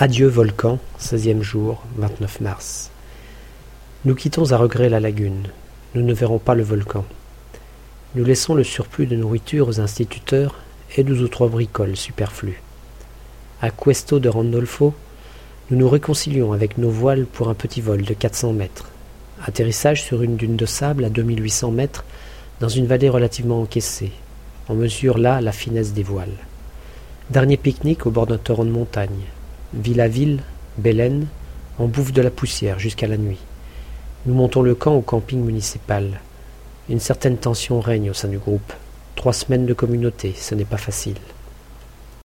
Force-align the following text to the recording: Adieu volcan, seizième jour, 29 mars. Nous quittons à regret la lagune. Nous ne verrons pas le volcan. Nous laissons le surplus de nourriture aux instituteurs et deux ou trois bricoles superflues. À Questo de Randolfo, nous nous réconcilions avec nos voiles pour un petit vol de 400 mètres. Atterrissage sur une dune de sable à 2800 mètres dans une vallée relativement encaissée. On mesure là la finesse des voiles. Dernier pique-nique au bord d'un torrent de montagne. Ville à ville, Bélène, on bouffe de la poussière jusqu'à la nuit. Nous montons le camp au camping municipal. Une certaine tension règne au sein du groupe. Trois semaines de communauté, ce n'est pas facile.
Adieu 0.00 0.28
volcan, 0.28 0.78
seizième 0.96 1.42
jour, 1.42 1.82
29 1.96 2.40
mars. 2.40 2.92
Nous 4.04 4.14
quittons 4.14 4.52
à 4.52 4.56
regret 4.56 4.88
la 4.88 5.00
lagune. 5.00 5.48
Nous 5.96 6.02
ne 6.02 6.14
verrons 6.14 6.38
pas 6.38 6.54
le 6.54 6.62
volcan. 6.62 7.04
Nous 8.14 8.22
laissons 8.22 8.54
le 8.54 8.62
surplus 8.62 9.06
de 9.06 9.16
nourriture 9.16 9.66
aux 9.66 9.80
instituteurs 9.80 10.54
et 10.96 11.02
deux 11.02 11.20
ou 11.20 11.26
trois 11.26 11.48
bricoles 11.48 11.96
superflues. 11.96 12.62
À 13.60 13.70
Questo 13.70 14.20
de 14.20 14.28
Randolfo, 14.28 14.94
nous 15.72 15.78
nous 15.78 15.88
réconcilions 15.88 16.52
avec 16.52 16.78
nos 16.78 16.90
voiles 16.90 17.26
pour 17.26 17.48
un 17.48 17.54
petit 17.54 17.80
vol 17.80 18.02
de 18.02 18.14
400 18.14 18.52
mètres. 18.52 18.88
Atterrissage 19.44 20.04
sur 20.04 20.22
une 20.22 20.36
dune 20.36 20.54
de 20.54 20.66
sable 20.66 21.06
à 21.06 21.10
2800 21.10 21.72
mètres 21.72 22.04
dans 22.60 22.68
une 22.68 22.86
vallée 22.86 23.08
relativement 23.08 23.62
encaissée. 23.62 24.12
On 24.68 24.74
mesure 24.74 25.18
là 25.18 25.40
la 25.40 25.50
finesse 25.50 25.92
des 25.92 26.04
voiles. 26.04 26.38
Dernier 27.30 27.56
pique-nique 27.56 28.06
au 28.06 28.12
bord 28.12 28.28
d'un 28.28 28.38
torrent 28.38 28.64
de 28.64 28.70
montagne. 28.70 29.26
Ville 29.74 30.00
à 30.00 30.08
ville, 30.08 30.40
Bélène, 30.78 31.26
on 31.78 31.88
bouffe 31.88 32.14
de 32.14 32.22
la 32.22 32.30
poussière 32.30 32.78
jusqu'à 32.78 33.06
la 33.06 33.18
nuit. 33.18 33.38
Nous 34.24 34.32
montons 34.32 34.62
le 34.62 34.74
camp 34.74 34.94
au 34.94 35.02
camping 35.02 35.44
municipal. 35.44 36.20
Une 36.88 37.00
certaine 37.00 37.36
tension 37.36 37.78
règne 37.78 38.10
au 38.10 38.14
sein 38.14 38.28
du 38.28 38.38
groupe. 38.38 38.72
Trois 39.14 39.34
semaines 39.34 39.66
de 39.66 39.74
communauté, 39.74 40.34
ce 40.34 40.54
n'est 40.54 40.64
pas 40.64 40.78
facile. 40.78 41.18